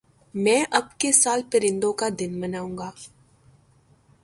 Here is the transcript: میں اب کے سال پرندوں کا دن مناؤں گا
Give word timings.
میں 0.35 0.63
اب 0.71 0.97
کے 0.99 1.11
سال 1.11 1.41
پرندوں 1.51 1.91
کا 1.93 2.07
دن 2.19 2.39
مناؤں 2.39 2.77
گا 2.77 2.89